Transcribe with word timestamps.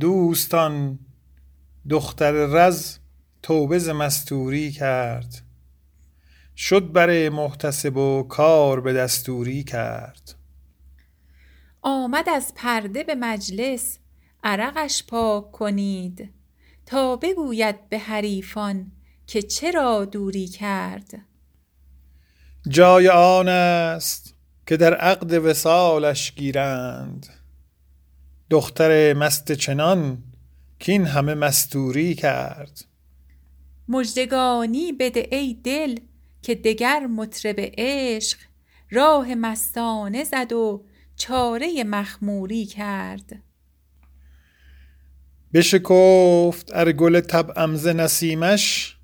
دوستان 0.00 0.98
دختر 1.90 2.32
رز 2.32 2.98
توبه 3.42 3.78
ز 3.78 3.88
مستوری 3.88 4.72
کرد. 4.72 5.42
شد 6.56 6.92
بر 6.92 7.28
محتسب 7.28 7.96
و 7.96 8.22
کار 8.22 8.80
به 8.80 8.92
دستوری 8.92 9.64
کرد. 9.64 10.34
آمد 11.82 12.28
از 12.28 12.52
پرده 12.56 13.04
به 13.04 13.14
مجلس 13.14 13.98
عرقش 14.44 15.04
پاک 15.08 15.52
کنید. 15.52 16.30
تا 16.86 17.16
بگوید 17.16 17.88
به 17.88 17.98
حریفان 17.98 18.92
که 19.26 19.42
چرا 19.42 20.04
دوری 20.04 20.48
کرد. 20.48 21.10
جای 22.68 23.08
آن 23.08 23.48
است 23.48 24.34
که 24.66 24.76
در 24.76 24.94
عقد 24.94 25.32
وصالش 25.32 26.34
گیرند. 26.34 27.26
دختر 28.50 29.14
مست 29.14 29.52
چنان 29.52 30.22
کین 30.78 31.04
همه 31.04 31.34
مستوری 31.34 32.14
کرد. 32.14 32.84
مژدگانی 33.88 34.92
بده 34.92 35.28
ای 35.32 35.54
دل 35.64 35.98
که 36.42 36.54
دگر 36.54 37.06
مطرب 37.06 37.56
عشق 37.58 38.38
راه 38.90 39.34
مستانه 39.34 40.24
زد 40.24 40.52
و 40.52 40.84
چاره 41.16 41.84
مخموری 41.84 42.66
کرد. 42.66 43.42
بشکفت 45.54 46.74
ار 46.74 46.92
گل 46.92 47.20
طبعم 47.20 47.76
ز 47.76 47.86
نسیمش 47.86 48.96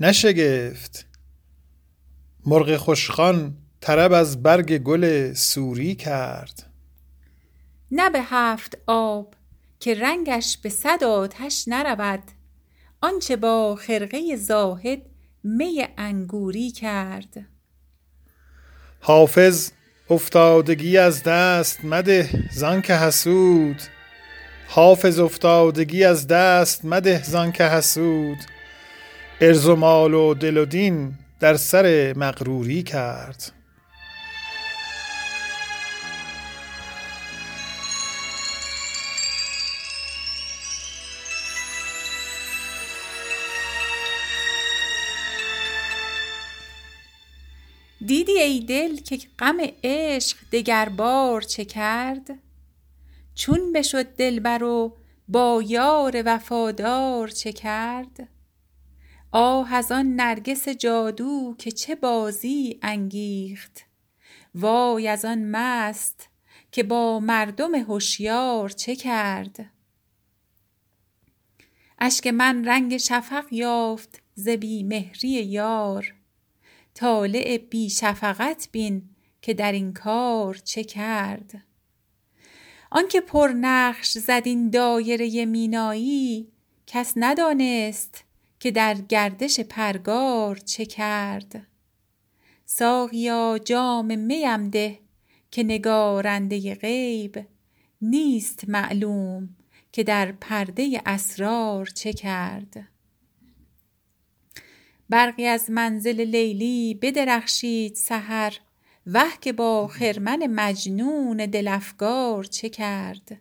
نشگفت. 0.00 1.06
مرغ 2.46 2.76
خوشخوان 2.76 3.56
طرب 3.80 4.12
از 4.12 4.42
برگ 4.42 4.78
گل 4.78 5.32
سوری 5.32 5.94
کرد. 5.94 6.67
نه 7.90 8.10
به 8.10 8.20
هفت 8.22 8.78
آب 8.86 9.34
که 9.80 9.94
رنگش 9.94 10.58
به 10.58 10.68
صد 10.68 11.04
آتش 11.04 11.64
نرود. 11.66 12.22
آنچه 13.00 13.36
با 13.36 13.76
خرقه 13.76 14.36
زاهد 14.36 15.02
می 15.44 15.86
انگوری 15.96 16.70
کرد. 16.70 17.46
حافظ 19.00 19.70
افتادگی 20.10 20.98
از 20.98 21.22
دست 21.22 21.84
مده 21.84 22.48
زانکه 22.52 22.94
حسود. 22.94 23.82
حافظ 24.68 25.18
افتادگی 25.18 26.04
از 26.04 26.26
دست 26.26 26.84
مده 26.84 27.22
زانکه 27.22 27.64
حسود. 27.64 28.38
عرض 29.40 29.66
و 29.66 29.76
مال 29.76 30.14
و 30.14 30.34
دل 30.34 30.56
و 30.56 30.64
دین 30.64 31.14
در 31.40 31.56
سر 31.56 32.14
مغروری 32.16 32.82
کرد. 32.82 33.57
دیدی 48.08 48.38
ای 48.38 48.60
دل 48.60 48.96
که 48.96 49.18
غم 49.38 49.56
عشق 49.84 50.36
دگربار 50.52 51.42
چه 51.42 51.64
کرد؟ 51.64 52.30
چون 53.34 53.72
بشد 53.72 54.16
دلبر 54.16 54.62
و 54.62 54.96
با 55.28 55.62
یار 55.66 56.22
وفادار 56.26 57.28
چه 57.28 57.52
کرد؟ 57.52 58.28
آه 59.32 59.74
از 59.74 59.92
آن 59.92 60.16
نرگس 60.16 60.68
جادو 60.68 61.54
که 61.58 61.70
چه 61.70 61.94
بازی 61.94 62.78
انگیخت؟ 62.82 63.80
وای 64.54 65.08
از 65.08 65.24
آن 65.24 65.44
مست 65.44 66.28
که 66.72 66.82
با 66.82 67.20
مردم 67.20 67.74
هشیار 67.74 68.68
چه 68.68 68.96
کرد؟ 68.96 69.70
اشک 71.98 72.26
من 72.26 72.64
رنگ 72.64 72.96
شفق 72.96 73.44
یافت 73.50 74.22
ز 74.34 74.48
بی 74.48 74.82
مهری 74.82 75.28
یار 75.28 76.17
طالع 76.98 77.58
بی 77.58 77.90
شفقت 77.90 78.68
بین 78.72 79.02
که 79.42 79.54
در 79.54 79.72
این 79.72 79.92
کار 79.92 80.54
چه 80.54 80.84
کرد. 80.84 81.64
آنکه 82.90 83.20
پرنقش 83.20 84.18
زد 84.18 84.42
این 84.44 84.70
دایره 84.70 85.46
مینایی 85.46 86.48
کس 86.86 87.12
ندانست 87.16 88.24
که 88.60 88.70
در 88.70 88.94
گردش 88.94 89.60
پرگار 89.60 90.56
چه 90.56 90.86
کرد. 90.86 91.66
ساقیا 92.64 93.58
جام 93.64 94.14
میم 94.14 94.70
ده 94.70 94.98
که 95.50 95.62
نگارنده 95.62 96.74
غیب 96.74 97.46
نیست 98.02 98.68
معلوم 98.68 99.48
که 99.92 100.04
در 100.04 100.32
پرده 100.32 101.02
اسرار 101.06 101.86
چه 101.86 102.12
کرد. 102.12 102.88
برقی 105.08 105.46
از 105.46 105.70
منزل 105.70 106.20
لیلی 106.20 106.94
بدرخشید 106.94 107.94
سحر. 107.94 108.52
وه 109.06 109.30
که 109.40 109.52
با 109.52 109.86
خرمن 109.88 110.46
مجنون 110.46 111.36
دل 111.36 111.68
افگار 111.68 112.44
چه 112.44 112.68
کرد؟ 112.68 113.40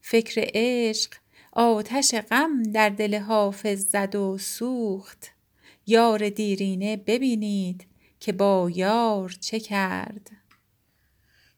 فکر 0.00 0.50
عشق 0.54 1.14
آتش 1.52 2.14
غم 2.14 2.62
در 2.62 2.88
دل 2.88 3.18
حافظ 3.18 3.84
زد 3.90 4.14
و 4.14 4.38
سوخت. 4.38 5.30
یار 5.86 6.28
دیرینه 6.28 6.96
ببینید 6.96 7.86
که 8.20 8.32
با 8.32 8.70
یار 8.74 9.34
چه 9.40 9.60
کرد؟ 9.60 10.30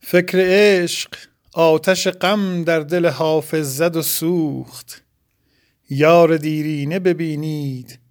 فکر 0.00 0.38
عشق 0.40 1.14
آتش 1.54 2.08
غم 2.08 2.64
در 2.64 2.80
دل 2.80 3.08
حافظ 3.08 3.76
زد 3.76 3.96
و 3.96 4.02
سوخت. 4.02 5.02
یار 5.90 6.36
دیرینه 6.36 6.98
ببینید 6.98 8.05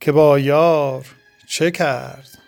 که 0.00 0.12
با 0.12 0.38
یار 0.38 1.06
چه 1.46 1.70
کرد؟ 1.70 2.43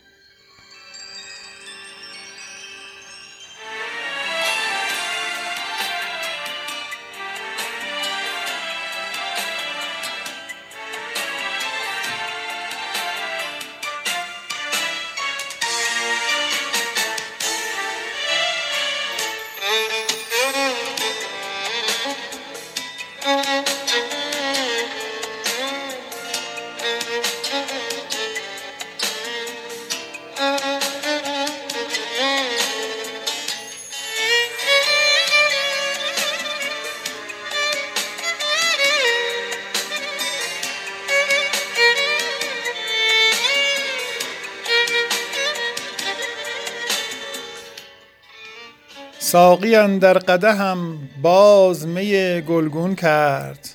ساقی 49.26 49.74
اندر 49.76 50.18
قدحم 50.18 50.98
باز 51.22 51.86
می 51.86 52.40
گلگون 52.40 52.94
کرد. 52.94 53.68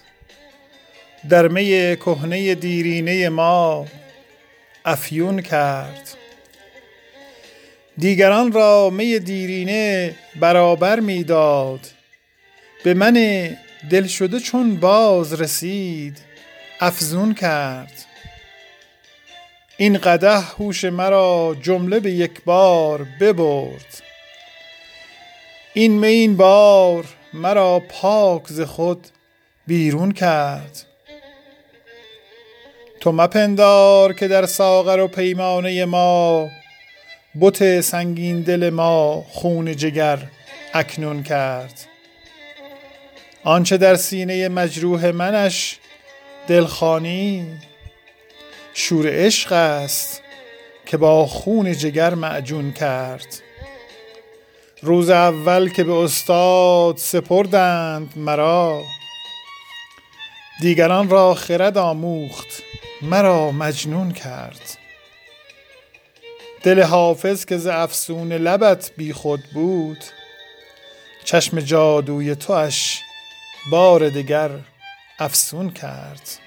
در 1.29 1.47
می 1.47 1.95
کهنه 1.95 2.55
دیرینه 2.55 3.29
ما 3.29 3.85
افیون 4.85 5.41
کرد. 5.41 6.17
دیگران 7.97 8.51
را 8.51 8.89
می 8.89 9.19
دیرینه 9.19 10.15
برابر 10.39 10.99
می 10.99 11.23
داد. 11.23 11.87
به 12.83 12.93
من 12.93 13.47
دلشده 13.89 14.39
چون 14.39 14.75
باز 14.75 15.41
رسید 15.41 16.17
افزون 16.79 17.33
کرد. 17.33 18.05
این 19.77 19.97
قدح 19.97 20.51
هوش 20.59 20.85
مرا 20.85 21.55
جمله 21.61 21.99
به 21.99 22.11
یک 22.11 22.43
بار 22.43 23.07
ببرد. 23.19 24.10
این 25.73 25.99
می 25.99 26.07
این 26.07 26.37
بار 26.37 27.05
مرا 27.33 27.79
پاک 27.79 28.47
ز 28.47 28.61
خود 28.61 29.07
بیرون 29.67 30.11
کرد. 30.11 30.85
تو 32.99 33.11
مپندار 33.11 34.13
که 34.13 34.27
در 34.27 34.45
ساغر 34.45 34.99
و 34.99 35.07
پیمانه 35.07 35.85
ما 35.85 36.49
بت 37.41 37.81
سنگین 37.81 38.41
دل 38.41 38.69
ما 38.69 39.25
خون 39.29 39.75
جگر 39.75 40.19
اکنون 40.73 41.23
کرد. 41.23 41.73
آنچه 43.43 43.77
در 43.77 43.95
سینه 43.95 44.49
مجروح 44.49 45.11
منش 45.11 45.79
دل 46.47 46.65
خوانی 46.65 47.45
شور 48.73 49.05
عشق 49.09 49.51
است 49.51 50.21
که 50.85 50.97
با 50.97 51.25
خون 51.25 51.73
جگر 51.73 52.13
معجون 52.13 52.71
کرد. 52.73 53.41
روز 54.83 55.09
اول 55.09 55.69
که 55.69 55.83
به 55.83 55.93
استاد 55.93 56.97
سپردند 56.97 58.13
مرا 58.15 58.83
دیگران 60.61 61.09
را 61.09 61.33
خرد 61.33 61.77
آموخت 61.77 62.63
مرا 63.01 63.51
مجنون 63.51 64.11
کرد. 64.11 64.77
دل 66.63 66.83
حافظ 66.83 67.45
که 67.45 67.57
ز 67.57 67.67
افسون 67.67 68.33
لبت 68.33 68.91
بی 68.97 69.13
خود 69.13 69.43
بود 69.53 70.03
چشم 71.23 71.59
جادوی 71.59 72.35
توش 72.35 72.99
بار 73.71 74.09
دگر 74.09 74.51
افسون 75.19 75.69
کرد. 75.69 76.39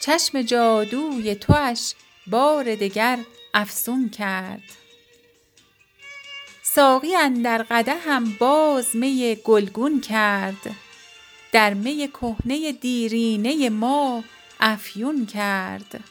چشم 0.00 0.42
جادوی 0.42 1.34
توش 1.34 1.92
بار 2.26 2.74
دگر 2.74 3.18
افسون 3.54 4.10
کرد. 4.10 4.81
ساقی 6.74 7.16
اندر 7.16 7.66
هم 7.88 8.36
باز 8.38 8.96
می 8.96 9.36
گلگون 9.44 10.00
کرد. 10.00 10.76
در 11.52 11.74
می 11.74 12.08
کهنه 12.08 12.72
دیرینه 12.72 13.70
ما 13.70 14.24
افیون 14.60 15.26
کرد. 15.26 16.04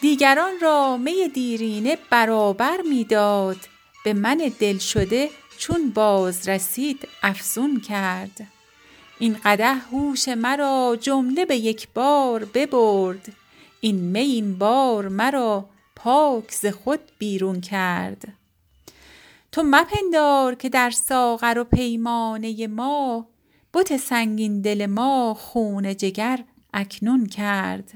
دیگران 0.00 0.52
را 0.62 0.96
می 0.96 1.28
دیرینه 1.28 1.98
برابر 2.10 2.80
می‌داد 2.90 3.56
به 4.04 4.12
من 4.12 4.52
دل 4.58 4.78
شده 4.78 5.30
چون 5.58 5.90
باز 5.90 6.48
رسید 6.48 7.08
افزون 7.22 7.80
کرد. 7.80 8.52
این 9.18 9.36
قده 9.44 9.74
هوش 9.74 10.28
مرا 10.28 10.98
جمله 11.00 11.44
به 11.44 11.56
یک 11.56 11.88
بار 11.94 12.44
ببرد. 12.44 13.32
این 13.80 13.96
می 13.96 14.20
این 14.20 14.58
بار 14.58 15.08
مرا 15.08 15.68
پاک 15.96 16.50
ز 16.52 16.66
خود 16.66 17.00
بیرون 17.18 17.60
کرد. 17.60 18.37
تو 19.58 19.64
مپندار 19.64 20.54
که 20.54 20.68
در 20.68 20.90
ساغر 20.90 21.58
و 21.58 21.64
پیمانه 21.64 22.66
ما 22.66 23.28
بت 23.74 23.96
سنگین 23.96 24.60
دل 24.60 24.86
ما 24.86 25.34
خون 25.34 25.96
جگر 25.96 26.44
اکنون 26.74 27.26
کرد. 27.26 27.92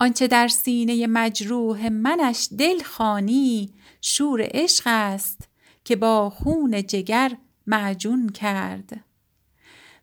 آنچه 0.00 0.26
در 0.26 0.48
سینه 0.48 1.06
مجروح 1.06 1.88
منش 1.88 2.48
دل 2.58 2.82
خانی 2.82 3.74
شور 4.00 4.48
عشق 4.50 4.82
است 4.86 5.48
که 5.84 5.96
با 5.96 6.30
خون 6.30 6.86
جگر 6.86 7.36
معجون 7.66 8.28
کرد. 8.28 9.04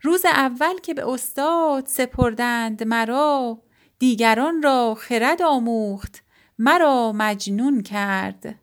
روز 0.02 0.26
اول 0.26 0.78
که 0.84 0.94
به 0.94 1.10
استاد 1.10 1.86
سپردند 1.86 2.84
مرا 2.84 3.62
دیگران 4.00 4.64
را 4.64 4.96
خرد 5.00 5.42
آموخت 5.42 6.24
مرا 6.60 7.12
مجنون 7.16 7.84
کرد. 7.84 8.62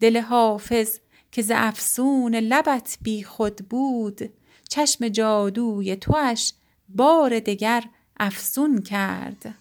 دل 0.00 0.20
حافظ 0.20 0.98
که 1.32 1.42
ز 1.42 1.50
افسون 1.54 2.34
لبت 2.34 2.98
بی 3.02 3.22
خود 3.22 3.56
بود 3.56 4.32
چشم 4.68 5.08
جادوی 5.08 5.96
توش 5.96 6.52
بار 6.88 7.38
دگر 7.38 7.84
افسون 8.20 8.82
کرد. 8.82 9.54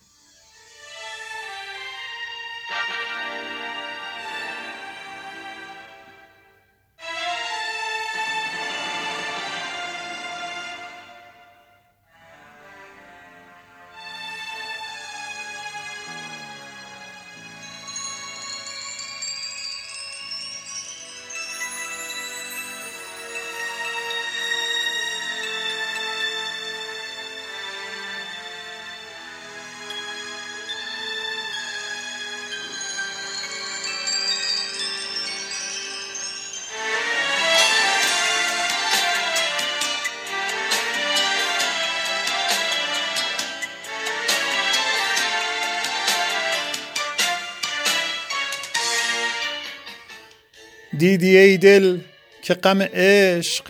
دیدی 51.00 51.38
ای 51.38 51.58
دل 51.58 52.00
که 52.42 52.54
غم 52.54 52.82
عشق 52.82 53.66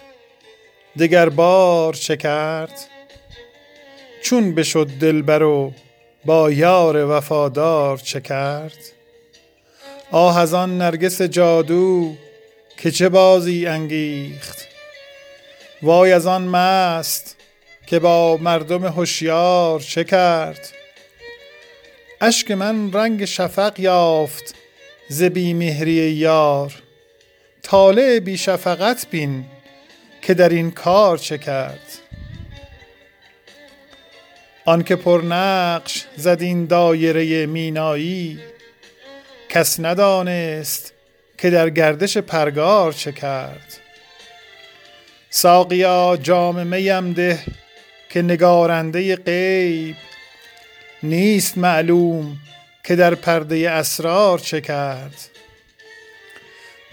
دگر 1.00 1.30
بار 1.30 1.94
چه 1.94 2.18
کرد 2.18 2.88
چون 4.22 4.56
بشد 4.56 4.88
دلبر 4.88 5.44
و 5.44 5.74
با 6.26 6.52
یار 6.52 7.06
وفادار 7.06 7.98
چه 7.98 8.22
کرد 8.22 8.78
آه 10.12 10.40
از 10.40 10.54
آن 10.54 10.78
نرگس 10.78 11.22
جادو 11.22 12.16
که 12.78 12.92
چه 12.92 13.10
بازی 13.10 13.66
انگیخت؟ 13.66 14.68
وای 15.82 16.12
از 16.12 16.28
آن 16.28 16.44
مست 16.44 17.36
که 17.88 18.00
با 18.00 18.38
مردم 18.38 18.86
هوشیار 18.86 19.80
چه 19.80 20.04
کرد 20.04 20.70
اشک 22.22 22.52
من 22.52 22.94
رنگ 22.94 23.26
شفق 23.26 23.80
یافت 23.80 24.56
ز 25.10 25.24
مهری 25.24 25.94
یار 25.94 26.74
طالع 27.70 28.20
بی 28.20 28.38
شفقت 28.38 29.08
بین 29.12 29.46
که 30.22 30.34
در 30.34 30.50
این 30.50 30.72
کار 30.72 31.18
چه 31.18 31.38
کرد. 31.38 32.00
پر 34.96 35.22
نقش 35.22 36.06
زد 36.18 36.42
این 36.42 36.66
دایره 36.66 37.46
مینایی 37.46 38.40
کس 39.50 39.80
ندانست 39.80 40.94
که 41.38 41.50
در 41.50 41.70
گردش 41.70 42.18
پرگار 42.18 42.92
چه 42.92 43.12
کرد. 43.12 43.78
ساقیا 45.30 46.18
جام 46.22 46.68
میم 46.68 47.14
ده 47.14 47.40
که 48.10 48.22
نگارنده 48.22 49.16
غیب 49.16 49.96
نیست 51.04 51.58
معلوم 51.58 52.38
که 52.84 52.96
در 52.96 53.16
پرده 53.16 53.70
اسرار 53.70 54.40
چه 54.40 54.62
کرد. 54.62 55.39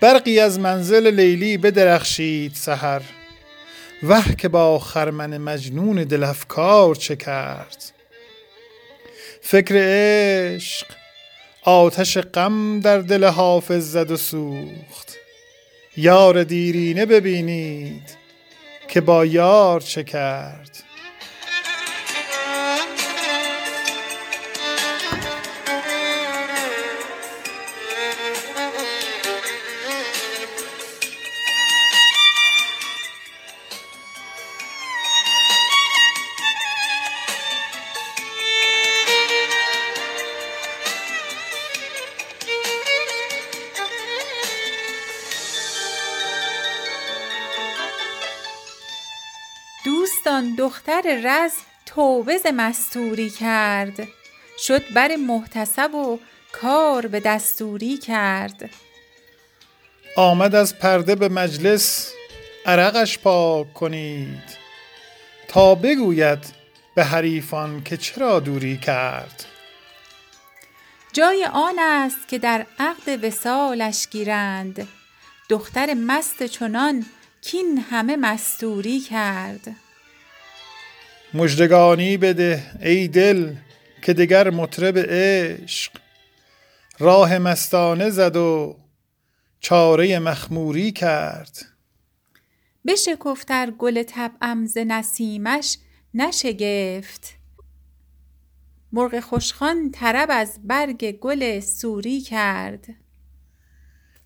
برقی 0.00 0.40
از 0.40 0.58
منزل 0.58 1.10
لیلی 1.14 1.56
بدرخشید 1.56 2.54
سحر. 2.54 3.02
وه 4.02 4.34
که 4.34 4.48
با 4.48 4.78
خرمن 4.78 5.38
مجنون 5.38 6.04
دلفکار 6.04 6.94
چه 6.94 7.16
کرد. 7.16 7.92
فکر 9.40 9.74
عشق 9.78 10.86
آتش 11.62 12.18
غم 12.18 12.80
در 12.80 12.98
دل 12.98 13.24
حافظ 13.24 13.92
زد 13.92 14.10
و 14.10 14.16
سوخت. 14.16 15.16
یار 15.96 16.44
دیرینه 16.44 17.06
ببینید 17.06 18.16
که 18.88 19.00
با 19.00 19.24
یار 19.24 19.80
چه 19.80 20.04
کرد. 20.04 20.85
دوستان 49.86 50.54
دختر 50.54 51.20
رز 51.24 51.52
توبه 51.86 52.38
ز 52.38 52.46
مستوری 52.46 53.30
کرد. 53.30 54.08
شد 54.58 54.92
بر 54.94 55.16
محتسب 55.16 55.94
و 55.94 56.18
کار 56.52 57.06
به 57.06 57.20
دستوری 57.20 57.98
کرد. 57.98 58.70
آمد 60.16 60.54
از 60.54 60.78
پرده 60.78 61.14
به 61.14 61.28
مجلس 61.28 62.12
عرقش 62.66 63.18
پاک 63.18 63.74
کنید. 63.74 64.42
تا 65.48 65.74
بگوید 65.74 66.44
به 66.94 67.04
حریفان 67.04 67.82
که 67.82 67.96
چرا 67.96 68.40
دوری 68.40 68.76
کرد. 68.76 69.44
جای 71.12 71.44
آن 71.52 71.78
است 71.78 72.28
که 72.28 72.38
در 72.38 72.66
عقد 72.78 73.24
وسالش 73.24 74.08
گیرند. 74.10 74.88
دختر 75.48 75.94
مست 75.94 76.42
چنان 76.42 77.06
کین 77.46 77.78
همه 77.78 78.16
مستوری 78.16 79.00
کرد. 79.00 79.76
مژدگانی 81.34 82.16
بده 82.16 82.62
ای 82.80 83.08
دل 83.08 83.54
که 84.02 84.12
دگر 84.12 84.50
مطرب 84.50 84.98
عشق. 84.98 85.92
راه 86.98 87.38
مستانه 87.38 88.10
زد 88.10 88.36
و 88.36 88.76
چاره 89.60 90.18
مخموری 90.18 90.92
کرد. 90.92 91.58
بشکفت 92.86 93.70
گل 93.70 94.02
طبعم 94.02 94.66
ز 94.66 94.78
نسیمش 94.78 95.78
نشگفت. 96.14 97.34
مرغ 98.92 99.20
خوشخان 99.20 99.90
طرب 99.90 100.28
از 100.32 100.58
برگ 100.64 101.12
گل 101.12 101.60
سوری 101.60 102.20
کرد. 102.20 102.86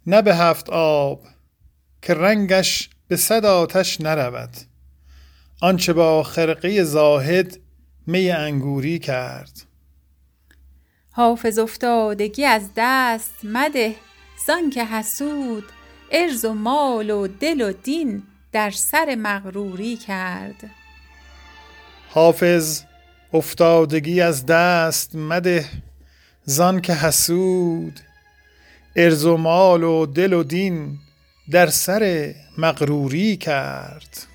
نه 0.07 0.23
به 0.23 0.37
هفت 0.37 0.71
آب 0.71 1.27
که 2.03 2.15
رنگش 2.15 2.91
به 3.11 3.17
صد 3.17 3.45
آتش 3.45 4.01
نرود. 4.01 4.51
آنچه 5.61 5.93
با 5.93 6.23
خرقه 6.23 6.85
زاهد 6.85 7.59
می 8.07 8.31
انگوری 8.31 8.99
کرد. 8.99 9.63
حافظ 11.13 11.59
افتادگی 11.59 12.45
از 12.45 12.71
دست 12.77 13.35
مده 13.45 13.95
زان 14.47 14.71
که 14.71 14.85
حسود 14.85 15.65
ارز 16.11 16.45
و 16.45 16.55
مال 16.55 17.11
و 17.11 17.27
دل 17.27 17.61
و 17.61 17.73
دین 17.73 18.23
در 18.53 18.71
سر 18.71 19.15
مغروری 19.19 19.97
کرد. 19.97 20.71
حافظ 22.09 22.83
افتادگی 23.33 24.21
از 24.21 24.47
دست 24.47 25.15
مده 25.15 25.65
زان 26.45 26.81
که 26.81 26.95
حسود 26.95 28.01
ارز 28.97 29.25
و 29.25 29.37
مال 29.37 29.83
و 29.83 30.07
دل 30.07 30.33
و 30.33 30.43
دین 30.43 30.99
در 31.51 31.67
سر 31.67 32.35
مغروری 32.59 33.37
کرد. 33.37 34.27